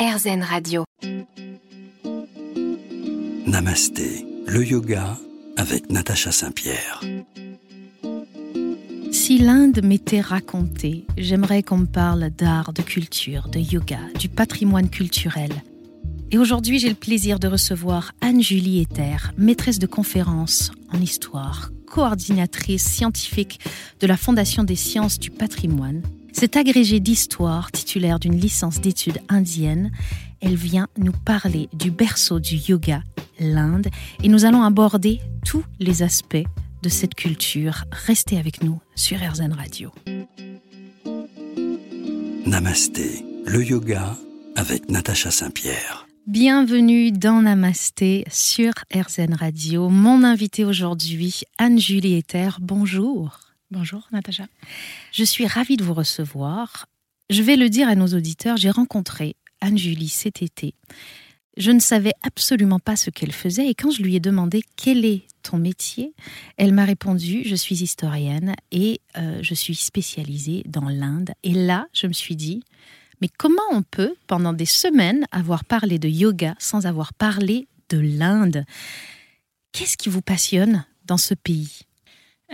RZN 0.00 0.42
Radio. 0.42 0.84
Namasté, 3.46 4.26
le 4.46 4.64
yoga 4.64 5.18
avec 5.58 5.90
Natacha 5.90 6.32
Saint-Pierre. 6.32 7.02
Si 9.12 9.36
l'Inde 9.36 9.82
m'était 9.84 10.22
racontée, 10.22 11.04
j'aimerais 11.18 11.62
qu'on 11.62 11.76
me 11.76 11.86
parle 11.86 12.30
d'art, 12.30 12.72
de 12.72 12.80
culture, 12.80 13.48
de 13.48 13.58
yoga, 13.58 13.98
du 14.18 14.30
patrimoine 14.30 14.88
culturel. 14.88 15.50
Et 16.30 16.38
aujourd'hui, 16.38 16.78
j'ai 16.78 16.88
le 16.88 16.94
plaisir 16.94 17.38
de 17.38 17.48
recevoir 17.48 18.12
Anne-Julie 18.22 18.80
Ether, 18.80 19.18
maîtresse 19.36 19.78
de 19.78 19.86
conférences 19.86 20.72
en 20.94 21.00
histoire, 21.02 21.72
coordinatrice 21.86 22.88
scientifique 22.88 23.60
de 24.00 24.06
la 24.06 24.16
Fondation 24.16 24.64
des 24.64 24.76
sciences 24.76 25.18
du 25.18 25.30
patrimoine. 25.30 26.00
Cette 26.32 26.56
agrégée 26.56 27.00
d'histoire, 27.00 27.72
titulaire 27.72 28.18
d'une 28.18 28.38
licence 28.38 28.80
d'études 28.80 29.20
indiennes, 29.28 29.90
elle 30.40 30.56
vient 30.56 30.88
nous 30.96 31.12
parler 31.12 31.68
du 31.72 31.90
berceau 31.90 32.40
du 32.40 32.56
yoga, 32.56 33.02
l'Inde, 33.38 33.88
et 34.22 34.28
nous 34.28 34.44
allons 34.44 34.62
aborder 34.62 35.20
tous 35.44 35.64
les 35.78 36.02
aspects 36.02 36.44
de 36.82 36.88
cette 36.88 37.14
culture. 37.14 37.84
Restez 38.06 38.38
avec 38.38 38.62
nous 38.62 38.80
sur 38.94 39.18
RZN 39.18 39.52
Radio. 39.52 39.90
Namasté, 42.46 43.24
le 43.46 43.64
yoga 43.64 44.16
avec 44.56 44.90
Natacha 44.90 45.30
Saint-Pierre. 45.30 46.06
Bienvenue 46.26 47.12
dans 47.12 47.42
Namasté 47.42 48.24
sur 48.30 48.72
RZN 48.94 49.34
Radio. 49.34 49.88
Mon 49.88 50.22
invité 50.22 50.64
aujourd'hui, 50.64 51.42
Anne-Julie 51.58 52.16
Ether. 52.16 52.50
Bonjour. 52.60 53.49
Bonjour 53.72 54.08
Natacha. 54.10 54.46
Je 55.12 55.22
suis 55.22 55.46
ravie 55.46 55.76
de 55.76 55.84
vous 55.84 55.94
recevoir. 55.94 56.86
Je 57.28 57.40
vais 57.40 57.54
le 57.54 57.68
dire 57.68 57.88
à 57.88 57.94
nos 57.94 58.08
auditeurs, 58.08 58.56
j'ai 58.56 58.70
rencontré 58.70 59.36
Anne-Julie 59.60 60.08
cet 60.08 60.42
été. 60.42 60.74
Je 61.56 61.70
ne 61.70 61.78
savais 61.78 62.14
absolument 62.22 62.80
pas 62.80 62.96
ce 62.96 63.10
qu'elle 63.10 63.30
faisait 63.30 63.68
et 63.68 63.76
quand 63.76 63.92
je 63.92 64.02
lui 64.02 64.16
ai 64.16 64.20
demandé 64.20 64.62
quel 64.74 65.04
est 65.04 65.22
ton 65.44 65.56
métier, 65.56 66.14
elle 66.56 66.74
m'a 66.74 66.84
répondu 66.84 67.42
je 67.44 67.54
suis 67.54 67.84
historienne 67.84 68.56
et 68.72 69.00
euh, 69.16 69.38
je 69.40 69.54
suis 69.54 69.76
spécialisée 69.76 70.64
dans 70.66 70.88
l'Inde. 70.88 71.30
Et 71.44 71.52
là, 71.52 71.86
je 71.92 72.08
me 72.08 72.12
suis 72.12 72.34
dit 72.34 72.64
mais 73.20 73.28
comment 73.28 73.62
on 73.70 73.82
peut, 73.82 74.16
pendant 74.26 74.52
des 74.52 74.66
semaines, 74.66 75.26
avoir 75.30 75.64
parlé 75.64 76.00
de 76.00 76.08
yoga 76.08 76.56
sans 76.58 76.86
avoir 76.86 77.14
parlé 77.14 77.68
de 77.88 77.98
l'Inde? 77.98 78.64
Qu'est-ce 79.70 79.96
qui 79.96 80.08
vous 80.08 80.22
passionne 80.22 80.84
dans 81.04 81.18
ce 81.18 81.34
pays? 81.34 81.82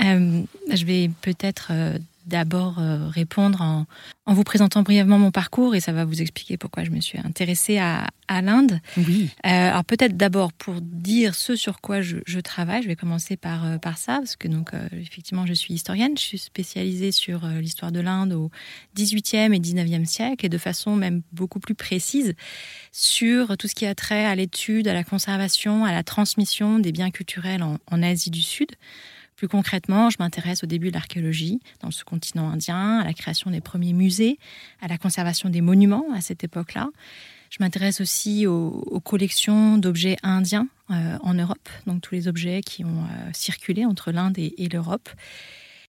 Euh, 0.03 0.43
Je 0.71 0.85
vais 0.85 1.11
peut-être 1.23 1.69
euh, 1.71 1.99
d'abord 2.27 2.79
euh, 2.79 3.09
répondre 3.09 3.63
en, 3.63 3.87
vous 4.27 4.45
présentant 4.45 4.83
brièvement 4.83 5.19
mon 5.19 5.31
parcours 5.31 5.75
et 5.75 5.81
ça 5.81 5.93
va 5.93 6.05
vous 6.05 6.21
expliquer 6.21 6.57
pourquoi 6.57 6.83
je 6.83 6.91
me 6.91 7.01
suis 7.01 7.19
intéressée 7.19 7.79
à, 7.79 8.09
l'Inde. 8.43 8.81
Oui. 8.97 9.31
Alors 9.45 9.85
peut-être 9.85 10.17
d'abord 10.17 10.53
pour 10.53 10.81
dire 10.81 11.37
ce 11.37 11.55
sur 11.55 11.81
quoi 11.81 12.01
je, 12.03 12.41
travaille, 12.41 12.83
je 12.83 12.89
vais 12.89 12.97
commencer 12.97 13.37
par, 13.37 13.79
par 13.79 13.99
ça 13.99 14.17
parce 14.17 14.35
que 14.35 14.49
donc 14.49 14.73
effectivement 14.91 15.47
je 15.47 15.53
suis 15.53 15.75
historienne, 15.75 16.19
je 16.19 16.23
suis 16.23 16.39
spécialisée 16.39 17.13
sur 17.13 17.47
l'histoire 17.47 17.93
de 17.93 18.01
l'Inde 18.01 18.33
au 18.33 18.51
18e 18.97 19.55
et 19.55 19.61
19e 19.61 20.07
siècle 20.07 20.45
et 20.45 20.49
de 20.49 20.59
façon 20.59 20.97
même 20.97 21.23
beaucoup 21.31 21.61
plus 21.61 21.77
précise 21.77 22.35
sur 22.91 23.57
tout 23.57 23.69
ce 23.69 23.77
qui 23.77 23.87
a 23.87 23.95
trait 23.95 24.27
à 24.27 24.35
l'étude, 24.35 24.89
à 24.89 24.93
la 24.93 25.05
conservation, 25.05 25.85
à 25.85 25.93
la 25.93 26.03
transmission 26.03 26.81
des 26.81 26.91
biens 26.91 27.13
culturels 27.13 27.63
en 27.63 28.03
Asie 28.03 28.33
du 28.33 28.43
Sud. 28.43 28.73
Plus 29.37 29.49
concrètement, 29.49 30.09
je 30.09 30.17
m'intéresse 30.19 30.65
au 30.65 30.67
début 30.67 30.89
de 30.89 30.95
l'archéologie 30.95 31.61
dans 31.83 31.91
ce 31.91 32.05
continent 32.05 32.49
indien, 32.49 33.01
à 33.01 33.05
la 33.05 33.13
création 33.13 33.51
des 33.51 33.61
premiers 33.61 33.93
musées, 33.93 34.39
à 34.81 34.89
la 34.89 34.97
conservation 34.97 35.51
des 35.51 35.61
monuments 35.61 36.07
à 36.15 36.23
cette 36.23 36.43
époque-là. 36.43 36.89
Je 37.51 37.59
m'intéresse 37.61 38.01
aussi 38.01 38.47
aux, 38.47 39.01
collections 39.05 39.79
d'objets 39.79 40.17
indiens 40.23 40.67
euh, 40.91 41.19
en 41.23 41.35
Europe, 41.35 41.69
donc 41.87 42.01
tous 42.01 42.15
les 42.15 42.29
objets 42.29 42.63
qui 42.63 42.85
ont 42.85 43.05
euh, 43.05 43.31
circulé 43.33 43.85
entre 43.85 44.11
l'Inde 44.11 44.39
et 44.39 44.69
l'Europe. 44.73 45.09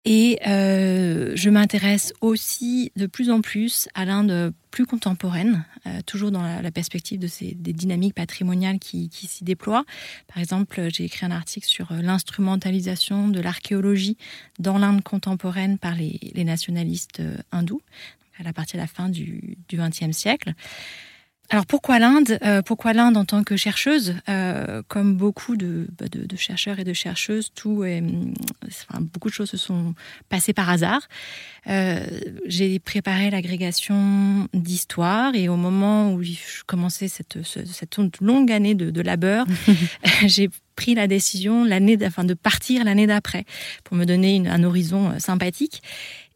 Et 0.06 0.40
euh, 0.48 1.34
je 1.36 1.50
m'intéresse 1.50 2.14
aussi 2.22 2.92
de 2.96 3.06
plus 3.06 3.30
en 3.30 3.42
plus 3.42 3.90
à 3.96 4.06
l'Inde 4.06 4.54
plus 4.72 4.86
contemporaine, 4.86 5.66
euh, 5.88 6.02
toujours 6.06 6.32
dans 6.32 6.42
la, 6.42 6.72
perspective 6.72 7.20
de 7.20 7.28
ces, 7.28 7.54
des 7.56 7.74
dynamiques 7.74 8.14
patrimoniales 8.14 8.80
qui, 8.80 9.10
qui 9.10 9.28
s'y 9.28 9.44
déploient. 9.44 9.84
Par 10.28 10.38
exemple, 10.38 10.88
j'ai 10.90 11.04
écrit 11.04 11.26
un 11.26 11.32
article 11.32 11.68
sur 11.68 11.92
euh, 11.92 12.02
l'instrumentalisation 12.02 13.28
de 13.28 13.42
l'archéologie 13.42 14.16
dans 14.58 14.78
l'Inde 14.78 15.04
contemporaine 15.04 15.78
par 15.78 15.96
les, 15.96 16.20
les 16.34 16.44
nationalistes 16.44 17.22
hindous, 17.52 17.82
à 18.40 18.44
la 18.44 18.54
partie 18.54 18.78
à 18.78 18.80
la 18.80 18.88
fin 18.88 19.10
du 19.10 19.58
XXe 19.74 20.16
siècle. 20.16 20.54
Alors 21.52 21.66
pourquoi 21.66 21.98
l'Inde 21.98 22.38
euh, 22.44 22.62
Pourquoi 22.62 22.94
l'Inde 22.94 23.18
en 23.18 23.26
tant 23.26 23.44
que 23.44 23.58
chercheuse 23.58 24.16
euh, 24.30 24.84
Comme 24.88 25.16
beaucoup 25.16 25.56
bah, 25.58 26.06
de, 26.12 26.26
de, 26.26 26.36
chercheurs 26.36 26.80
et 26.80 26.84
de 26.84 26.94
chercheuses, 26.94 27.52
tout 27.56 27.84
est, 27.84 28.04
enfin, 28.68 29.02
beaucoup 29.02 29.30
de 29.30 29.34
choses 29.34 29.50
se 29.50 29.58
sont 29.58 29.96
passées 30.30 30.54
par 30.54 30.70
hasard. 30.70 31.02
Euh, 31.68 32.06
j'ai 32.46 32.78
préparé 32.78 33.32
l'agrégation 33.32 34.48
d'histoire 34.54 35.34
et 35.34 35.50
au 35.50 35.56
moment 35.56 36.14
où 36.14 36.22
je 36.22 36.64
commençais 36.68 37.08
cette, 37.08 37.40
cette 37.44 37.98
longue 38.22 38.52
année 38.52 38.76
de, 38.76 38.92
de 38.92 39.02
labeur, 39.02 39.48
j'ai 40.28 40.50
pris 40.80 40.96
la 40.96 41.08
décision 41.08 41.66
l'année, 41.66 41.98
enfin, 42.06 42.24
de 42.24 42.34
partir 42.34 42.86
l'année 42.86 43.06
d'après 43.06 43.44
pour 43.84 43.98
me 43.98 44.06
donner 44.06 44.42
un 44.48 44.64
horizon 44.64 45.20
sympathique. 45.20 45.82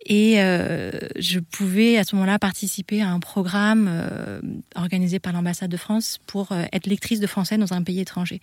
Et 0.06 0.42
euh, 0.42 0.92
je 1.18 1.40
pouvais 1.40 1.98
à 1.98 2.04
ce 2.04 2.16
moment-là 2.18 2.40
participer 2.40 3.02
à 3.02 3.10
un 3.10 3.22
programme 3.22 3.88
euh, 3.90 4.42
organisé 4.76 5.20
par 5.20 5.32
l'ambassade 5.32 5.72
de 5.72 5.78
France 5.78 6.20
pour 6.28 6.52
euh, 6.52 6.66
être 6.74 6.88
lectrice 6.88 7.22
de 7.22 7.28
français 7.28 7.58
dans 7.58 7.72
un 7.72 7.84
pays 7.84 8.02
étranger. 8.02 8.42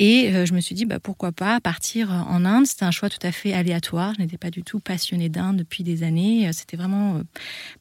Et 0.00 0.32
je 0.46 0.54
me 0.54 0.60
suis 0.62 0.74
dit, 0.74 0.86
bah, 0.86 0.98
pourquoi 0.98 1.30
pas 1.30 1.60
partir 1.60 2.10
en 2.10 2.46
Inde 2.46 2.66
C'était 2.66 2.86
un 2.86 2.90
choix 2.90 3.10
tout 3.10 3.18
à 3.22 3.32
fait 3.32 3.52
aléatoire. 3.52 4.14
Je 4.16 4.22
n'étais 4.22 4.38
pas 4.38 4.48
du 4.48 4.62
tout 4.62 4.80
passionnée 4.80 5.28
d'Inde 5.28 5.58
depuis 5.58 5.84
des 5.84 6.04
années. 6.04 6.50
C'était 6.54 6.78
vraiment 6.78 7.20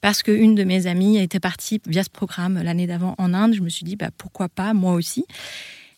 parce 0.01 0.21
qu'une 0.21 0.53
de 0.53 0.65
mes 0.65 0.85
amies 0.85 1.17
était 1.17 1.39
partie 1.39 1.79
via 1.87 2.03
ce 2.03 2.09
programme 2.09 2.61
l'année 2.61 2.87
d'avant 2.87 3.15
en 3.19 3.33
Inde. 3.33 3.53
Je 3.53 3.61
me 3.61 3.69
suis 3.69 3.85
dit, 3.85 3.95
bah, 3.95 4.09
pourquoi 4.17 4.49
pas 4.49 4.73
moi 4.73 4.95
aussi 4.95 5.23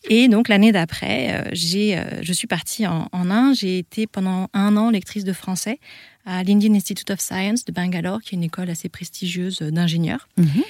et 0.08 0.28
donc 0.28 0.48
l'année 0.48 0.72
d'après, 0.72 1.48
j'ai, 1.52 2.02
je 2.22 2.32
suis 2.32 2.46
partie 2.46 2.86
en, 2.86 3.08
en 3.12 3.30
Inde. 3.30 3.54
J'ai 3.54 3.78
été 3.78 4.06
pendant 4.06 4.48
un 4.52 4.76
an 4.76 4.90
lectrice 4.90 5.24
de 5.24 5.32
français 5.32 5.78
à 6.24 6.42
l'Indian 6.42 6.74
Institute 6.74 7.10
of 7.10 7.20
Science 7.20 7.64
de 7.64 7.72
Bangalore, 7.72 8.20
qui 8.20 8.34
est 8.34 8.38
une 8.38 8.44
école 8.44 8.70
assez 8.70 8.88
prestigieuse 8.88 9.58
d'ingénieurs. 9.58 10.28
Mhm. 10.36 10.62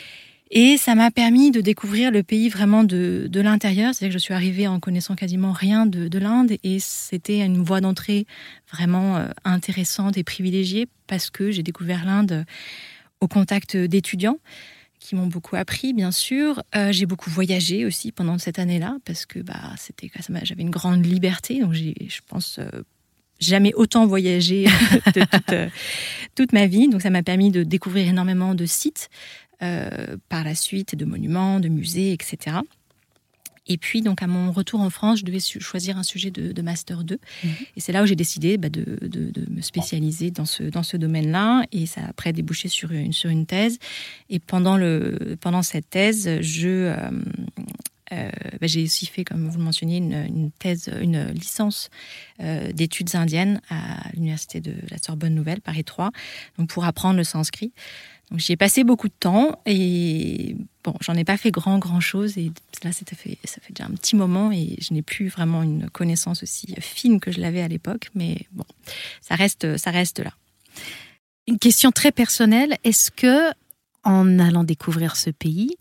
Et 0.55 0.77
ça 0.77 0.95
m'a 0.95 1.11
permis 1.11 1.51
de 1.51 1.63
découvrir 1.63 2.11
le 2.11 2.23
pays 2.23 2.51
vraiment 2.51 2.85
de, 2.85 3.27
de 3.27 3.41
l'intérieur. 3.41 3.95
C'est-à-dire 3.95 4.15
que 4.15 4.19
je 4.21 4.23
suis 4.23 4.35
arrivée 4.35 4.69
en 4.69 4.81
connaissant 4.81 5.15
quasiment 5.15 5.53
rien 5.53 5.87
de, 5.87 6.09
de 6.09 6.19
l'Inde 6.19 6.53
et 6.63 6.79
c'était 6.79 7.41
une 7.41 7.63
voie 7.63 7.81
d'entrée 7.81 8.27
vraiment 8.71 9.17
euh, 9.17 9.29
intéressante 9.45 10.19
et 10.19 10.25
privilégiée 10.25 10.89
parce 11.07 11.31
que 11.31 11.51
j'ai 11.51 11.63
découvert 11.63 12.05
l'Inde 12.05 12.45
au 13.21 13.29
contact 13.29 13.79
d'étudiants 13.79 14.37
qui 15.03 15.17
m'ont 15.17 15.27
beaucoup 15.27 15.57
appris, 15.57 15.93
bien 15.93 16.13
sûr. 16.13 16.63
Euh, 16.77 16.93
j'ai 16.93 17.07
beaucoup 17.07 17.29
voyagé 17.29 17.85
aussi 17.85 18.13
pendant 18.13 18.39
cette 18.39 18.59
année-là 18.59 18.97
parce 19.05 19.27
que 19.27 19.41
bah, 19.41 19.75
c'était, 19.77 20.11
j'avais 20.45 20.63
une 20.63 20.71
grande 20.71 21.05
liberté. 21.05 21.61
Donc, 21.61 21.73
j'ai, 21.73 21.95
je 22.09 22.21
pense, 22.27 22.59
euh, 22.59 22.83
jamais 23.41 23.75
autant 23.75 24.07
voyagé 24.07 24.65
de 25.15 25.23
euh, 25.53 25.69
toute, 26.35 26.53
ma 26.53 26.67
vie. 26.67 26.89
Donc 26.89 27.03
ça 27.03 27.11
m'a 27.11 27.23
permis 27.23 27.51
de 27.51 27.65
découvrir 27.65 28.09
énormément 28.09 28.55
de 28.55 28.65
sites 28.65 29.11
par 30.29 30.43
la 30.43 30.57
suite, 30.57 30.97
de 30.97 31.05
monuments, 31.05 31.61
de 31.61 31.69
musées, 31.69 32.13
etc. 32.13 32.57
Et 33.67 33.79
puis, 33.79 34.03
donc, 34.03 34.23
à 34.23 34.27
mon 34.27 34.51
retour 34.51 34.81
en 34.81 34.91
France, 34.91 35.21
je 35.21 35.25
devais 35.25 35.39
choisir 35.41 35.97
un 35.97 36.03
sujet 36.03 36.31
de, 36.31 36.63
Master 36.63 37.05
2. 37.05 37.19
Mhm. 37.45 37.51
Et 37.77 37.81
c'est 37.81 37.93
là 37.93 38.03
où 38.03 38.07
j'ai 38.07 38.17
décidé 38.17 38.59
bah, 38.59 38.69
de, 38.69 38.99
me 39.51 39.61
spécialiser 39.61 40.31
dans 40.31 40.45
ce, 40.45 40.65
dans 40.65 40.83
ce 40.83 40.97
domaine-là. 40.97 41.65
Et 41.73 41.87
ça 41.87 42.03
a 42.03 42.09
après 42.09 42.33
débouché 42.33 42.69
sur 42.69 42.93
une, 42.93 43.13
sur 43.13 43.31
une 43.31 43.47
thèse. 43.47 43.79
Et 44.31 44.39
pendant, 44.39 44.77
le, 44.77 45.37
pendant 45.41 45.63
cette 45.63 45.89
thèse, 45.91 46.41
je, 46.41 46.69
euh, 46.69 47.11
euh, 48.13 48.31
bah, 48.61 48.67
j'ai 48.67 48.85
aussi 48.85 49.07
fait, 49.07 49.25
comme 49.25 49.49
vous 49.49 49.59
le 49.59 49.65
mentionniez, 49.65 49.99
une, 49.99 50.51
thèse, 50.59 50.91
une 51.01 51.31
licence 51.31 51.91
euh, 52.41 52.73
d'études 52.73 53.15
indiennes 53.15 53.61
à 53.71 54.09
l'université 54.13 54.61
de 54.61 54.75
la 54.91 54.99
Sorbonne 54.99 55.35
Nouvelle, 55.35 55.61
Paris 55.61 55.85
3, 55.85 56.11
donc 56.59 56.69
pour 56.69 56.85
apprendre 56.85 57.17
le 57.17 57.25
sanskrit. 57.25 57.73
Donc 58.31 58.41
j'y 58.41 58.53
ai 58.53 58.57
passé 58.57 58.83
beaucoup 58.83 59.09
de 59.09 59.15
temps 59.19 59.61
et 59.67 60.57
bon, 60.85 60.95
j'en 61.01 61.15
ai 61.15 61.25
pas 61.25 61.37
fait 61.37 61.51
grand 61.51 61.79
grand 61.79 62.01
chose 62.01 62.39
et 62.39 62.51
là 62.83 62.91
ça 62.91 63.05
fait 63.15 63.37
ça 63.45 63.61
fait 63.61 63.75
déjà 63.75 63.85
un 63.85 63.95
petit 63.95 64.17
moment 64.17 64.51
et 64.51 64.79
je 64.81 64.95
n'ai 64.95 65.03
plus 65.03 65.29
vraiment 65.29 65.63
une 65.63 65.91
connaissance 65.91 66.43
aussi 66.43 66.75
fine 66.81 67.21
que 67.21 67.31
je 67.31 67.41
l'avais 67.41 67.61
à 67.61 67.69
l'époque, 67.69 68.09
mais 68.15 68.47
bon, 68.53 68.65
ça 69.21 69.35
reste 69.35 69.77
ça 69.77 69.91
reste 69.91 70.21
là. 70.21 70.33
Une 71.47 71.59
question 71.59 71.91
très 71.91 72.11
personnelle, 72.11 72.79
est-ce 72.85 73.11
que 73.11 73.51
en 74.05 74.39
allant 74.39 74.65
découvrir 74.65 75.17
ce 75.17 75.29
pays, 75.29 75.77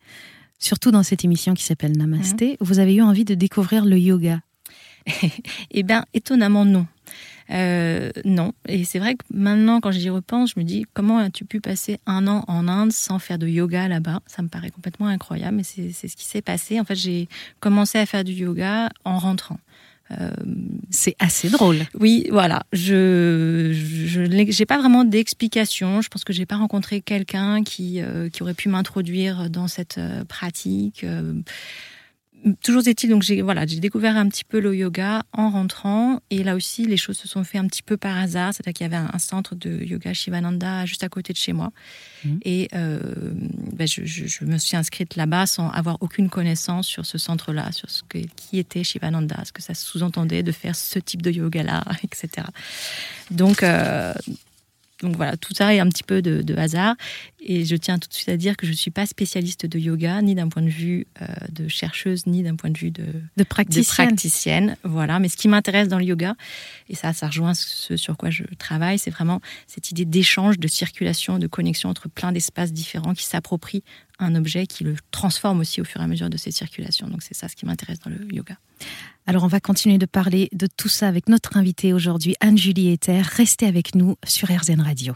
surtout 0.61 0.91
dans 0.91 1.03
cette 1.03 1.25
émission 1.25 1.53
qui 1.53 1.63
s'appelle 1.63 1.97
Namasté, 1.97 2.51
mhm. 2.51 2.57
vous 2.61 2.79
avez 2.79 2.95
eu 2.95 3.01
envie 3.01 3.25
de 3.25 3.33
découvrir 3.35 3.83
le 3.83 3.97
yoga 3.97 4.39
Eh 5.71 5.83
bien, 5.83 6.05
étonnamment 6.13 6.63
non. 6.63 6.87
Euh, 7.49 8.11
non. 8.23 8.53
Et 8.67 8.85
c'est 8.85 8.99
vrai 8.99 9.15
que 9.15 9.25
maintenant, 9.33 9.81
quand 9.81 9.91
j'y 9.91 10.09
repense, 10.09 10.53
je 10.55 10.59
me 10.59 10.63
dis 10.63 10.85
comment 10.93 11.17
as-tu 11.17 11.43
pu 11.43 11.59
passer 11.59 11.99
un 12.05 12.27
an 12.27 12.45
en 12.47 12.67
Inde 12.67 12.93
sans 12.93 13.19
faire 13.19 13.37
de 13.37 13.47
yoga 13.47 13.87
là-bas? 13.87 14.21
Ça 14.27 14.41
me 14.41 14.47
paraît 14.47 14.71
complètement 14.71 15.07
incroyable, 15.07 15.57
mais 15.57 15.63
c'est 15.63 15.91
ce 16.07 16.15
qui 16.15 16.25
s'est 16.25 16.41
passé. 16.41 16.79
En 16.79 16.85
fait, 16.85 16.95
j'ai 16.95 17.27
commencé 17.59 17.97
à 17.97 18.05
faire 18.05 18.23
du 18.23 18.31
yoga 18.33 18.89
en 19.03 19.17
rentrant. 19.17 19.59
Euh, 20.19 20.31
c'est 20.89 21.15
assez 21.19 21.49
drôle. 21.49 21.77
Oui, 21.99 22.27
voilà. 22.31 22.63
Je 22.73 23.71
je 23.73 24.21
n'ai 24.21 24.65
pas 24.65 24.77
vraiment 24.77 25.03
d'explication. 25.03 26.01
Je 26.01 26.09
pense 26.09 26.23
que 26.23 26.33
j'ai 26.33 26.45
pas 26.45 26.57
rencontré 26.57 27.01
quelqu'un 27.01 27.63
qui 27.63 28.01
euh, 28.01 28.29
qui 28.29 28.43
aurait 28.43 28.53
pu 28.53 28.69
m'introduire 28.69 29.49
dans 29.49 29.67
cette 29.67 29.99
pratique 30.27 31.05
toujours 32.63 32.87
est-il, 32.87 33.09
donc 33.09 33.23
j'ai 33.23 33.41
voilà, 33.41 33.65
j'ai 33.65 33.79
découvert 33.79 34.17
un 34.17 34.27
petit 34.27 34.43
peu 34.43 34.59
le 34.59 34.75
yoga 34.75 35.23
en 35.33 35.49
rentrant, 35.49 36.19
et 36.29 36.43
là 36.43 36.55
aussi 36.55 36.85
les 36.85 36.97
choses 36.97 37.17
se 37.17 37.27
sont 37.27 37.43
fait 37.43 37.57
un 37.57 37.67
petit 37.67 37.83
peu 37.83 37.97
par 37.97 38.17
hasard. 38.17 38.53
C'est-à-dire 38.53 38.73
qu'il 38.73 38.83
y 38.83 38.93
avait 38.93 39.07
un, 39.13 39.19
centre 39.19 39.55
de 39.55 39.83
yoga 39.83 40.13
Shivananda 40.13 40.85
juste 40.85 41.03
à 41.03 41.09
côté 41.09 41.33
de 41.33 41.37
chez 41.37 41.53
moi, 41.53 41.71
mmh. 42.23 42.29
et 42.43 42.67
euh, 42.73 42.99
ben 43.81 43.87
je, 43.87 44.45
me 44.45 44.59
suis 44.59 44.77
inscrite 44.77 45.15
là-bas 45.15 45.47
sans 45.47 45.69
avoir 45.69 45.97
aucune 46.01 46.29
connaissance 46.29 46.85
sur 46.85 47.03
ce 47.03 47.17
centre-là, 47.17 47.71
sur 47.71 47.89
ce 47.89 48.03
qui 48.03 48.59
était 48.59 48.83
Shivananda, 48.83 49.37
ce 49.43 49.51
que 49.51 49.63
ça 49.63 49.73
sous-entendait 49.73 50.43
de 50.43 50.51
faire 50.51 50.75
ce 50.75 50.99
type 50.99 51.23
de 51.23 51.31
yoga-là, 51.31 51.83
etc. 52.03 52.45
Donc 53.31 53.63
euh, 53.63 54.13
donc 55.01 55.15
voilà, 55.15 55.37
tout 55.37 55.53
ça 55.53 55.73
est 55.73 55.79
un 55.79 55.87
petit 55.89 56.03
peu 56.03 56.21
de, 56.21 56.55
hasard. 56.55 56.95
Et 57.39 57.65
je 57.65 57.75
tiens 57.75 57.97
tout 57.97 58.07
de 58.07 58.13
suite 58.13 58.29
à 58.29 58.37
dire 58.37 58.55
que 58.55 58.65
je 58.65 58.71
ne 58.71 58.77
suis 58.77 58.91
pas 58.91 59.05
spécialiste 59.05 59.65
de 59.65 59.79
yoga, 59.79 60.21
ni 60.21 60.35
d'un 60.35 60.47
point 60.47 60.61
de 60.61 60.69
vue 60.69 61.07
euh, 61.21 61.25
de 61.51 61.67
chercheuse, 61.67 62.27
ni 62.27 62.43
d'un 62.43 62.55
point 62.55 62.69
de 62.69 62.77
vue 62.77 62.91
de, 62.91 63.05
de, 63.37 63.43
praticienne. 63.43 63.83
de, 63.83 64.11
praticienne. 64.11 64.77
Voilà. 64.83 65.19
Mais 65.19 65.27
ce 65.27 65.37
qui 65.37 65.47
m'intéresse 65.47 65.87
dans 65.87 65.97
le 65.97 66.05
yoga, 66.05 66.35
et 66.89 66.95
ça, 66.95 67.13
ça 67.13 67.27
rejoint 67.27 67.53
ce 67.53 67.97
sur 67.97 68.15
quoi 68.15 68.29
je 68.29 68.43
travaille, 68.59 68.99
c'est 68.99 69.11
vraiment 69.11 69.41
cette 69.65 69.89
idée 69.91 70.05
d'échange, 70.05 70.59
de 70.59 70.67
circulation, 70.67 71.39
de 71.39 71.47
connexion 71.47 71.89
entre 71.89 72.09
plein 72.09 72.31
d'espaces 72.31 72.73
différents 72.73 73.13
qui 73.13 73.25
s'approprient 73.25 73.83
un 74.19 74.35
objet, 74.35 74.67
qui 74.67 74.83
le 74.83 74.95
transforme 75.09 75.61
aussi 75.61 75.81
au 75.81 75.83
fur 75.83 75.99
et 75.99 76.03
à 76.03 76.07
mesure 76.07 76.29
de 76.29 76.37
ces 76.37 76.51
circulations. 76.51 77.07
Donc 77.07 77.23
c'est 77.23 77.33
ça 77.33 77.47
ce 77.47 77.55
qui 77.55 77.65
m'intéresse 77.65 77.99
dans 77.99 78.11
le 78.11 78.31
yoga. 78.31 78.55
Alors 79.27 79.43
on 79.43 79.47
va 79.47 79.59
continuer 79.59 79.97
de 79.97 80.05
parler 80.05 80.49
de 80.51 80.67
tout 80.67 80.89
ça 80.89 81.07
avec 81.07 81.29
notre 81.29 81.57
invitée 81.57 81.93
aujourd'hui, 81.93 82.35
Anne-Julie 82.39 82.89
Ether. 82.89 83.21
Restez 83.21 83.65
avec 83.65 83.95
nous 83.95 84.15
sur 84.25 84.49
RZN 84.49 84.81
Radio. 84.81 85.13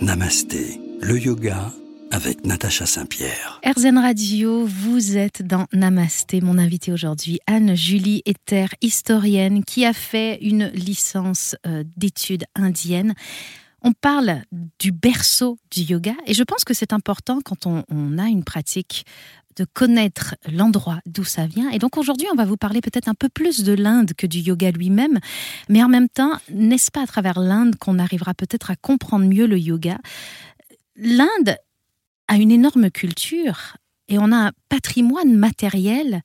Namasté, 0.00 0.80
le 1.00 1.18
yoga 1.18 1.72
avec 2.10 2.44
Natacha 2.44 2.84
Saint-Pierre. 2.84 3.60
RZN 3.64 3.96
Radio, 3.96 4.66
vous 4.66 5.16
êtes 5.16 5.42
dans 5.42 5.66
Namasté. 5.72 6.42
Mon 6.42 6.58
invitée 6.58 6.92
aujourd'hui, 6.92 7.40
Anne-Julie 7.46 8.22
Ether, 8.26 8.66
historienne 8.82 9.64
qui 9.64 9.86
a 9.86 9.94
fait 9.94 10.38
une 10.42 10.66
licence 10.74 11.56
euh, 11.66 11.82
d'études 11.96 12.44
indiennes. 12.54 13.14
On 13.84 13.92
parle 13.92 14.42
du 14.78 14.92
berceau 14.92 15.58
du 15.72 15.80
yoga 15.80 16.14
et 16.26 16.34
je 16.34 16.42
pense 16.44 16.64
que 16.64 16.72
c'est 16.72 16.92
important 16.92 17.40
quand 17.44 17.66
on, 17.66 18.18
a 18.18 18.28
une 18.28 18.44
pratique 18.44 19.04
de 19.56 19.64
connaître 19.64 20.36
l'endroit 20.50 21.00
d'où 21.04 21.24
ça 21.24 21.46
vient. 21.46 21.68
Et 21.70 21.78
donc 21.78 21.96
aujourd'hui, 21.96 22.28
on 22.32 22.36
va 22.36 22.44
vous 22.44 22.56
parler 22.56 22.80
peut-être 22.80 23.08
un 23.08 23.14
peu 23.14 23.28
plus 23.28 23.64
de 23.64 23.72
l'Inde 23.72 24.12
que 24.16 24.26
du 24.26 24.38
yoga 24.38 24.70
lui-même, 24.70 25.18
mais 25.68 25.82
en 25.82 25.88
même 25.88 26.08
temps, 26.08 26.38
n'est-ce 26.48 26.90
pas 26.92 27.02
à 27.02 27.06
travers 27.06 27.40
l'Inde 27.40 27.76
qu'on 27.76 27.98
arrivera 27.98 28.34
peut-être 28.34 28.70
à 28.70 28.76
comprendre 28.76 29.26
mieux 29.26 29.46
le 29.46 29.58
yoga? 29.58 29.98
L'Inde 30.96 31.56
a 32.28 32.36
une 32.36 32.52
énorme 32.52 32.90
culture 32.90 33.76
et 34.08 34.18
on 34.18 34.30
a 34.30 34.36
un 34.36 34.52
patrimoine 34.68 35.36
matériel 35.36 36.22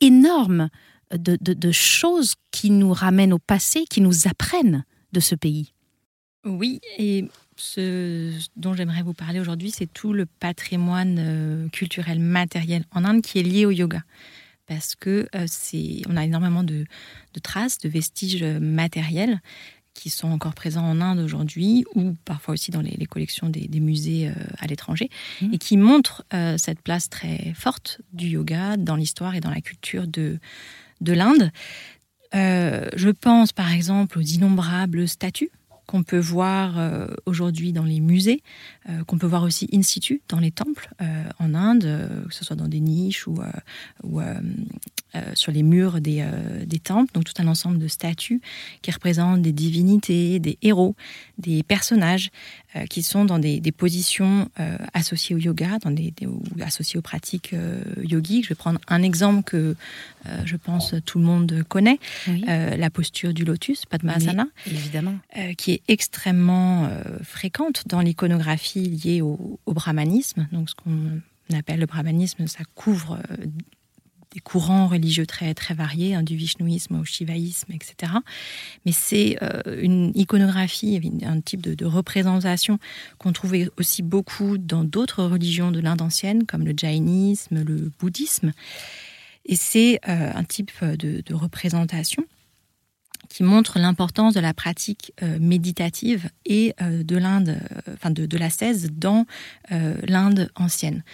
énorme 0.00 0.68
de 1.12 1.72
choses 1.72 2.36
qui 2.52 2.70
nous 2.70 2.92
ramènent 2.92 3.32
au 3.32 3.40
passé, 3.40 3.84
qui 3.90 4.00
nous 4.00 4.28
apprennent 4.28 4.84
de 5.12 5.18
ce 5.18 5.34
pays. 5.34 5.74
Oui, 6.44 6.80
et 6.96 7.26
ce 7.56 8.32
dont 8.56 8.72
j'aimerais 8.72 9.02
vous 9.02 9.12
parler 9.12 9.40
aujourd'hui, 9.40 9.70
c'est 9.70 9.92
tout 9.92 10.12
le 10.14 10.24
patrimoine 10.24 11.16
euh, 11.18 11.68
culturel 11.68 12.18
matériel 12.18 12.84
en 12.92 13.04
Inde 13.04 13.20
qui 13.22 13.38
est 13.38 13.42
lié 13.42 13.66
au 13.66 13.70
yoga. 13.70 14.02
Parce 14.66 14.94
que 14.94 15.28
euh, 15.34 15.44
c'est, 15.46 16.00
on 16.08 16.16
a 16.16 16.24
énormément 16.24 16.62
de, 16.62 16.86
traces, 17.42 17.78
de 17.78 17.88
vestiges 17.88 18.42
matériels 18.42 19.40
qui 19.92 20.08
sont 20.08 20.28
encore 20.28 20.54
présents 20.54 20.84
en 20.84 21.02
Inde 21.02 21.18
aujourd'hui 21.18 21.84
ou 21.94 22.14
parfois 22.24 22.54
aussi 22.54 22.70
dans 22.70 22.80
les, 22.80 23.06
collections 23.06 23.50
des, 23.50 23.68
musées 23.80 24.28
euh, 24.28 24.32
à 24.58 24.66
l'étranger 24.66 25.10
mmh. 25.42 25.52
et 25.52 25.58
qui 25.58 25.76
montrent 25.76 26.24
cette 26.56 26.80
place 26.80 27.10
très 27.10 27.52
forte 27.54 28.00
du 28.12 28.28
yoga 28.28 28.78
dans 28.78 28.96
l'histoire 28.96 29.34
et 29.34 29.40
dans 29.40 29.50
la 29.50 29.60
culture 29.60 30.06
de, 30.06 30.38
de 31.02 31.12
l'Inde. 31.12 31.50
je 32.32 33.10
pense 33.10 33.52
par 33.52 33.72
exemple 33.72 34.18
aux 34.18 34.22
innombrables 34.22 35.08
statues 35.08 35.50
qu'on 35.90 36.04
peut 36.04 36.20
voir 36.20 36.78
euh, 36.78 37.08
aujourd'hui 37.26 37.72
dans 37.72 37.82
les 37.82 37.98
musées, 37.98 38.44
euh, 38.88 39.02
qu'on 39.02 39.18
peut 39.18 39.26
voir 39.26 39.42
aussi 39.42 39.68
in 39.72 39.82
situ 39.82 40.22
dans 40.28 40.38
les 40.38 40.52
temples 40.52 40.88
euh, 41.02 41.24
en 41.40 41.52
Inde, 41.52 41.82
que 42.28 42.32
ce 42.32 42.44
soit 42.44 42.54
dans 42.54 42.68
des 42.68 42.78
niches 42.78 43.26
ou, 43.26 43.40
sur 45.34 45.50
les 45.50 45.64
murs 45.64 46.00
des, 46.00 46.24
des, 46.64 46.78
temples. 46.78 47.12
Donc 47.12 47.24
tout 47.24 47.42
un 47.42 47.48
ensemble 47.48 47.78
de 47.78 47.88
statues 47.88 48.40
qui 48.82 48.92
représentent 48.92 49.42
des 49.42 49.52
divinités, 49.52 50.38
des 50.38 50.58
héros, 50.62 50.94
des 51.38 51.64
personnages 51.64 52.30
qui 52.88 53.02
sont 53.02 53.24
dans 53.24 53.38
des, 53.38 53.60
des 53.60 53.72
positions 53.72 54.48
associées 54.94 55.34
au 55.34 55.38
yoga, 55.38 55.78
dans 55.82 55.90
des, 55.90 56.12
ou 56.26 56.42
associées 56.60 56.98
aux 56.98 57.02
pratiques 57.02 57.54
yogiques. 58.02 58.44
Je 58.44 58.50
vais 58.50 58.54
prendre 58.54 58.80
un 58.88 59.02
exemple 59.02 59.42
que 59.42 59.76
je 60.44 60.56
pense 60.56 60.94
tout 61.04 61.18
le 61.18 61.24
monde 61.24 61.64
connaît, 61.68 61.98
la 62.46 62.90
posture 62.90 63.34
du 63.34 63.44
lotus, 63.44 63.86
Padmasana, 63.86 64.46
évidemment, 64.66 65.18
qui 65.56 65.72
est 65.72 65.82
extrêmement 65.88 66.88
euh, 66.90 67.02
fréquente 67.22 67.84
dans 67.86 68.00
l'iconographie 68.00 68.80
liée 68.80 69.22
au, 69.22 69.58
brahmanisme. 69.66 70.48
Donc, 70.52 70.70
ce 70.70 70.74
qu'on 70.74 71.20
appelle 71.56 71.80
le 71.80 71.86
brahmanisme, 71.86 72.46
ça 72.46 72.64
couvre 72.74 73.18
euh, 73.30 73.46
des 74.32 74.40
courants 74.40 74.86
religieux 74.86 75.26
très, 75.26 75.54
très 75.54 75.74
variés, 75.74 76.14
hein, 76.14 76.22
du 76.22 76.36
vishnouisme 76.36 77.00
au 77.00 77.04
shivaïsme, 77.04 77.72
etc. 77.72 78.12
Mais 78.86 78.92
c'est 78.92 79.38
euh, 79.42 79.80
une 79.82 80.12
iconographie, 80.14 81.00
un 81.22 81.40
type 81.40 81.62
de, 81.62 81.84
représentation 81.84 82.78
qu'on 83.18 83.32
trouvait 83.32 83.68
aussi 83.76 84.02
beaucoup 84.02 84.58
dans 84.58 84.84
d'autres 84.84 85.24
religions 85.24 85.72
de 85.72 85.80
l'Inde 85.80 86.02
ancienne, 86.02 86.46
comme 86.46 86.64
le 86.64 86.74
jainisme, 86.76 87.64
le 87.64 87.90
bouddhisme. 87.98 88.52
Et 89.46 89.56
c'est 89.56 89.98
un 90.04 90.44
type 90.44 90.70
de, 90.84 91.34
représentation 91.34 92.24
qui 93.30 93.44
montre 93.44 93.78
l'importance 93.78 94.34
de 94.34 94.40
la 94.40 94.52
pratique 94.52 95.12
euh, 95.22 95.38
méditative 95.40 96.28
et 96.44 96.74
euh, 96.82 97.02
de 97.02 97.16
l'Inde, 97.16 97.60
euh, 97.88 97.94
enfin 97.94 98.10
de, 98.10 98.26
de 98.26 98.36
l'ascèse 98.36 98.90
dans 98.92 99.24
l'Inde 99.70 100.50
ancienne. 100.56 101.04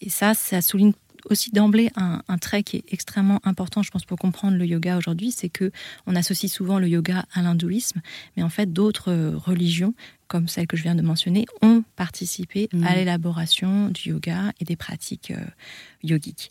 Et 0.00 0.08
ça, 0.08 0.34
ça 0.34 0.62
souligne 0.62 0.92
aussi 1.30 1.50
d'emblée 1.50 1.90
un, 1.96 2.22
un, 2.28 2.38
trait 2.38 2.62
qui 2.62 2.76
est 2.76 2.84
extrêmement 2.92 3.40
important, 3.44 3.82
je 3.82 3.90
pense, 3.90 4.04
pour 4.04 4.18
comprendre 4.18 4.56
le 4.56 4.66
yoga 4.66 4.96
aujourd'hui, 4.96 5.32
c'est 5.32 5.48
que 5.48 5.70
on 6.06 6.16
associe 6.16 6.50
souvent 6.50 6.78
le 6.78 6.88
yoga 6.88 7.24
à 7.32 7.42
l'hindouisme, 7.42 8.00
mais 8.36 8.42
en 8.42 8.48
fait, 8.48 8.72
d'autres 8.72 9.34
religions, 9.34 9.94
comme 10.28 10.48
celle 10.48 10.66
que 10.66 10.76
je 10.76 10.82
viens 10.82 10.94
de 10.94 11.02
mentionner, 11.02 11.46
ont 11.62 11.84
participé 11.96 12.68
à 12.72 12.76
mmh. 12.76 12.94
l'élaboration 12.94 13.88
du 13.88 14.10
yoga 14.10 14.52
et 14.60 14.64
des 14.64 14.76
pratiques 14.76 15.32
yogiques. 16.02 16.50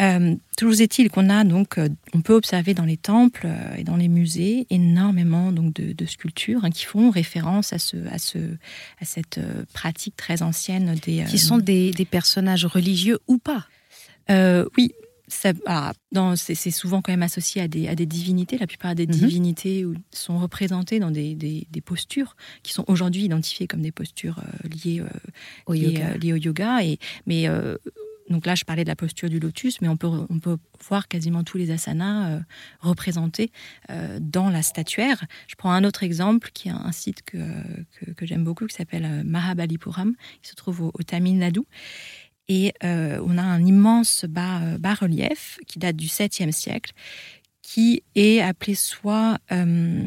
Euh, 0.00 0.36
toujours 0.56 0.80
est-il 0.80 1.10
qu'on 1.10 1.28
a 1.28 1.42
donc, 1.42 1.76
euh, 1.76 1.88
on 2.14 2.20
peut 2.20 2.34
observer 2.34 2.72
dans 2.72 2.84
les 2.84 2.96
temples 2.96 3.46
euh, 3.46 3.74
et 3.76 3.82
dans 3.82 3.96
les 3.96 4.06
musées 4.06 4.66
énormément 4.70 5.50
donc 5.50 5.72
de, 5.74 6.06
sculptures 6.06 6.64
hein, 6.64 6.70
qui 6.70 6.84
font 6.84 7.10
référence 7.10 7.72
à 7.72 7.78
ce, 7.78 7.96
à 8.08 8.18
ce, 8.18 8.38
à 9.00 9.04
cette 9.04 9.40
pratique 9.72 10.16
très 10.16 10.42
ancienne 10.42 10.94
des. 11.02 11.24
Qui 11.28 11.38
sont 11.38 11.58
des, 11.58 11.90
des, 11.90 12.04
personnages 12.04 12.64
religieux 12.64 13.18
ou 13.26 13.38
pas 13.38 13.66
Oui. 14.28 14.92
C'est 15.30 16.70
souvent 16.70 17.02
quand 17.02 17.12
même 17.12 17.22
associé 17.22 17.60
à 17.60 17.68
des, 17.68 17.86
à 17.86 17.94
des 17.94 18.06
divinités. 18.06 18.56
La 18.56 18.66
plupart 18.66 18.94
des 18.94 19.06
mhm. 19.06 19.12
divinités 19.12 19.84
sont 20.10 20.38
représentées 20.38 21.00
dans 21.00 21.10
des, 21.10 21.34
des, 21.34 21.80
postures 21.82 22.34
qui 22.62 22.72
sont 22.72 22.84
aujourd'hui 22.88 23.24
identifiées 23.24 23.66
comme 23.66 23.82
des 23.82 23.92
postures 23.92 24.42
liées, 24.64 25.02
au, 25.66 25.74
yoga. 25.74 26.16
liées, 26.16 26.32
au 26.32 26.36
yoga. 26.36 26.82
Et, 26.82 26.98
mais 27.26 27.46
donc 28.30 28.46
là, 28.46 28.54
je 28.54 28.64
parlais 28.64 28.84
de 28.84 28.88
la 28.88 28.96
posture 28.96 29.28
du 29.28 29.40
lotus, 29.40 29.80
mais 29.80 29.88
on 29.88 29.96
peut, 29.96 30.08
on 30.28 30.38
peut 30.38 30.58
voir 30.86 31.08
quasiment 31.08 31.44
tous 31.44 31.58
les 31.58 31.70
asanas 31.70 32.30
euh, 32.30 32.40
représentés 32.80 33.50
euh, 33.90 34.18
dans 34.20 34.50
la 34.50 34.62
statuaire. 34.62 35.24
Je 35.46 35.54
prends 35.54 35.72
un 35.72 35.84
autre 35.84 36.02
exemple 36.02 36.50
qui 36.52 36.68
est 36.68 36.72
un 36.72 36.92
site 36.92 37.22
que, 37.22 37.38
que, 38.16 38.26
j'aime 38.26 38.44
beaucoup, 38.44 38.66
qui 38.66 38.76
s'appelle 38.76 39.04
euh, 39.04 39.22
Mahabalipuram, 39.24 40.14
qui 40.42 40.50
se 40.50 40.54
trouve 40.54 40.82
au, 40.82 41.02
Tamil 41.06 41.38
Nadu. 41.38 41.60
Et 42.48 42.72
on 42.82 43.36
a 43.36 43.42
un 43.42 43.64
immense 43.64 44.24
bas-relief 44.24 45.58
qui 45.66 45.78
date 45.78 45.96
du 45.96 46.06
7e 46.06 46.50
siècle, 46.50 46.92
qui 47.68 48.02
est 48.14 48.40
appelée 48.40 48.74
soit 48.74 49.36
euh, 49.52 50.02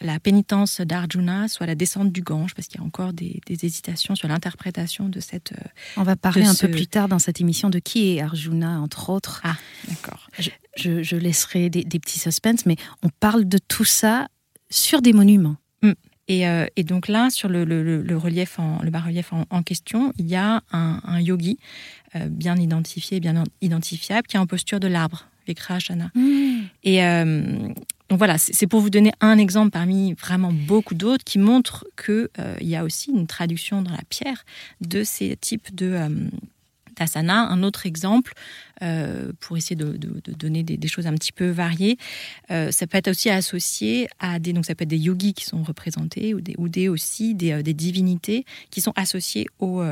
la 0.00 0.18
pénitence 0.18 0.80
d'Arjuna, 0.80 1.46
soit 1.46 1.64
la 1.64 1.76
descente 1.76 2.10
du 2.10 2.22
Gange, 2.22 2.54
parce 2.56 2.66
qu'il 2.66 2.80
y 2.80 2.82
a 2.82 2.86
encore 2.86 3.12
des, 3.12 3.40
hésitations 3.48 4.16
sur 4.16 4.26
l'interprétation 4.26 5.08
de 5.08 5.20
cette. 5.20 5.52
Euh, 5.52 5.68
On 5.96 6.02
va 6.02 6.16
parler 6.16 6.44
un 6.44 6.56
peu 6.56 6.68
plus 6.68 6.88
tard 6.88 7.06
dans 7.06 7.20
cette 7.20 7.40
émission 7.40 7.70
de 7.70 7.78
qui 7.78 8.16
est 8.16 8.20
Arjuna, 8.20 8.80
entre 8.80 9.10
autres. 9.10 9.40
Ah, 9.44 9.54
d'accord. 9.88 10.28
Je, 10.76 11.14
laisserai 11.14 11.70
des, 11.70 11.84
petits 12.00 12.18
suspens, 12.18 12.66
mais 12.66 12.74
on 13.04 13.10
parle 13.20 13.44
de 13.44 13.58
tout 13.58 13.84
ça 13.84 14.26
sur 14.68 15.00
des 15.00 15.12
monuments. 15.12 15.56
Euh, 16.30 16.66
et, 16.76 16.84
donc 16.84 17.08
là, 17.08 17.30
sur 17.30 17.48
le, 17.48 17.62
relief, 18.16 18.58
en, 18.58 18.80
le 18.82 18.90
bas-relief 18.90 19.32
en, 19.32 19.62
question, 19.62 20.12
il 20.18 20.26
y 20.26 20.36
a 20.36 20.62
un, 20.72 21.20
yogi 21.20 21.58
bien 22.14 22.56
identifié, 22.56 23.20
bien 23.20 23.44
identifiable, 23.60 24.26
qui 24.26 24.36
est 24.36 24.40
en 24.40 24.46
posture 24.46 24.80
de 24.80 24.88
l'arbre 24.88 25.28
Vikrashana. 25.46 26.10
Mmh. 26.14 26.54
Et 26.84 27.04
euh, 27.04 27.68
donc 28.10 28.18
voilà, 28.18 28.38
c'est 28.38 28.66
pour 28.66 28.80
vous 28.80 28.90
donner 28.90 29.12
un 29.20 29.38
exemple 29.38 29.70
parmi 29.70 30.12
vraiment 30.14 30.52
beaucoup 30.52 30.94
d'autres 30.94 31.24
qui 31.24 31.38
montrent 31.38 31.86
qu'il 32.02 32.28
euh, 32.38 32.56
y 32.60 32.76
a 32.76 32.84
aussi 32.84 33.10
une 33.10 33.26
traduction 33.26 33.82
dans 33.82 33.90
la 33.90 34.02
pierre 34.08 34.44
de 34.80 35.04
ces 35.04 35.36
types 35.36 35.74
de, 35.74 35.98
euh, 37.00 37.04
Asana. 37.04 37.48
Un 37.48 37.62
autre 37.62 37.86
exemple, 37.86 38.32
euh, 38.82 39.32
pour 39.40 39.56
essayer 39.56 39.76
de, 39.76 39.96
donner 40.36 40.62
des, 40.62 40.88
choses 40.88 41.06
un 41.06 41.14
petit 41.14 41.32
peu 41.32 41.48
variées, 41.48 41.96
euh, 42.50 42.70
ça 42.70 42.86
peut 42.86 42.98
être 42.98 43.08
aussi 43.08 43.30
associé 43.30 44.08
à 44.18 44.38
des, 44.38 44.52
donc 44.52 44.66
ça 44.66 44.74
peut 44.74 44.82
être 44.82 44.88
des 44.88 44.98
yogis 44.98 45.34
qui 45.34 45.44
sont 45.44 45.62
représentés 45.62 46.34
ou 46.34 46.40
des, 46.40 46.54
ou 46.58 46.68
des 46.68 46.88
aussi 46.88 47.34
des, 47.34 47.52
euh, 47.52 47.62
divinités 47.62 48.44
qui 48.70 48.80
sont 48.80 48.92
associées 48.96 49.46
au, 49.58 49.82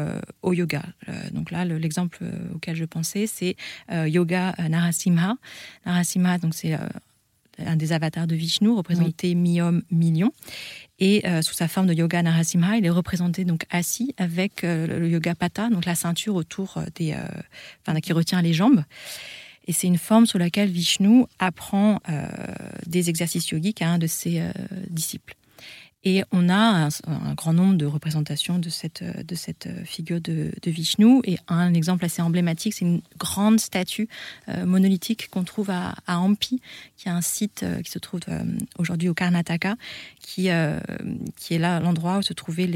au 0.42 0.52
yoga. 0.52 0.82
donc 1.32 1.50
là, 1.50 1.64
l'exemple 1.64 2.18
auquel 2.54 2.76
je 2.76 2.84
pensais, 2.84 3.26
c'est 3.26 3.56
Yoga 3.90 4.54
Narasimha. 4.68 5.36
Narasimha, 5.84 6.38
donc 6.38 6.54
c'est 6.54 6.76
un 7.58 7.76
des 7.76 7.92
avatars 7.92 8.26
de 8.26 8.34
Vishnu, 8.34 8.70
représenté 8.70 9.34
mi-homme, 9.34 9.82
mi-lion. 9.90 10.32
Et 11.04 11.26
euh, 11.26 11.42
sous 11.42 11.54
sa 11.54 11.66
forme 11.66 11.88
de 11.88 11.94
yoga 11.94 12.22
Narasimha, 12.22 12.76
il 12.76 12.86
est 12.86 12.90
représenté 12.90 13.44
donc 13.44 13.64
assis 13.70 14.14
avec 14.18 14.62
euh, 14.62 15.00
le 15.00 15.08
yoga 15.08 15.34
pata, 15.34 15.68
donc 15.68 15.84
la 15.84 15.96
ceinture 15.96 16.36
autour 16.36 16.76
euh, 16.76 16.84
des, 16.94 17.16
enfin, 17.84 17.98
qui 17.98 18.12
retient 18.12 18.40
les 18.40 18.52
jambes. 18.52 18.84
Et 19.66 19.72
c'est 19.72 19.88
une 19.88 19.98
forme 19.98 20.26
sur 20.26 20.38
laquelle 20.38 20.70
Vishnu 20.70 21.24
apprend 21.40 22.00
des 22.86 23.10
exercices 23.10 23.48
yogiques 23.50 23.80
à 23.80 23.90
un 23.90 23.98
de 23.98 24.08
ses 24.08 24.42
disciples. 24.90 25.36
Et 26.04 26.24
on 26.32 26.48
a 26.48 26.88
un, 27.06 27.34
grand 27.34 27.52
nombre 27.52 27.76
de 27.76 27.86
représentations 27.86 28.58
de 28.58 28.68
cette, 28.70 29.04
de 29.04 29.34
cette 29.36 29.68
figure 29.84 30.20
de, 30.20 30.50
Vishnu. 30.66 31.20
Et 31.24 31.38
un 31.46 31.74
exemple 31.74 32.04
assez 32.04 32.20
emblématique, 32.20 32.74
c'est 32.74 32.84
une 32.84 33.02
grande 33.18 33.60
statue 33.60 34.08
euh, 34.48 34.66
monolithique 34.66 35.28
qu'on 35.30 35.44
trouve 35.44 35.70
à, 35.70 35.94
à, 36.06 36.18
Hampi, 36.18 36.60
qui 36.96 37.08
est 37.08 37.12
un 37.12 37.20
site 37.20 37.62
euh, 37.62 37.82
qui 37.82 37.90
se 37.90 38.00
trouve 38.00 38.20
euh, 38.28 38.42
aujourd'hui 38.78 39.08
au 39.08 39.14
Karnataka, 39.14 39.76
qui, 40.20 40.48
qui 41.36 41.54
est 41.54 41.58
là 41.58 41.80
l'endroit 41.80 42.18
où 42.18 42.22
se 42.22 42.32
trouvait 42.32 42.68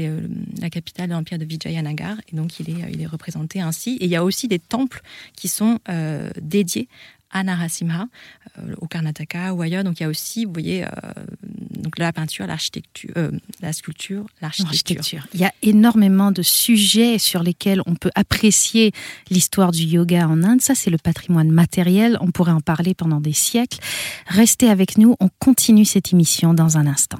la 0.61 0.69
capitale 0.69 1.09
de 1.09 1.13
l'empire 1.13 1.37
de 1.37 1.45
Vijayanagar. 1.45 2.17
Et 2.31 2.35
donc 2.35 2.59
il 2.59 2.69
est, 2.69 2.91
il 2.91 3.01
est 3.01 3.07
représenté 3.07 3.61
ainsi. 3.61 3.97
Et 3.99 4.05
il 4.05 4.11
y 4.11 4.15
a 4.15 4.23
aussi 4.23 4.47
des 4.47 4.59
temples 4.59 5.01
qui 5.33 5.47
sont 5.47 5.79
dédiés 6.41 6.87
à 7.31 7.43
Narasimha, 7.43 8.07
au 8.77 8.87
Karnataka 8.87 9.53
ou 9.53 9.61
ailleurs. 9.61 9.83
Donc 9.83 9.99
il 9.99 10.03
y 10.03 10.05
a 10.05 10.09
aussi, 10.09 10.45
vous 10.45 10.53
voyez, 10.53 10.85
donc 11.87 11.99
la 11.99 12.11
peinture, 12.11 12.47
l'architecture, 12.47 13.11
euh, 13.17 13.31
la 13.61 13.71
sculpture, 13.71 14.25
l'architecture. 14.41 15.25
Il 15.33 15.39
y 15.39 15.45
a 15.45 15.53
énormément 15.61 16.31
de 16.31 16.41
sujets 16.41 17.17
sur 17.17 17.43
lesquels 17.43 17.81
on 17.85 17.95
peut 17.95 18.11
apprécier 18.15 18.91
l'histoire 19.29 19.71
du 19.71 19.83
yoga 19.83 20.27
en 20.27 20.43
Inde. 20.43 20.61
Ça, 20.61 20.75
c'est 20.75 20.89
le 20.89 20.97
patrimoine 20.97 21.49
matériel. 21.49 22.17
On 22.21 22.31
pourrait 22.31 22.51
en 22.51 22.61
parler 22.61 22.93
pendant 22.93 23.21
des 23.21 23.33
siècles. 23.33 23.79
Restez 24.27 24.69
avec 24.69 24.97
nous. 24.97 25.15
On 25.19 25.29
continue 25.39 25.85
cette 25.85 26.13
émission 26.13 26.53
dans 26.53 26.77
un 26.77 26.87
instant. 26.87 27.19